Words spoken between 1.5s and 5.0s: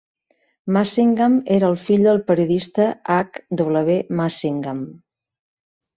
era el fill del periodista H. W. Massingham.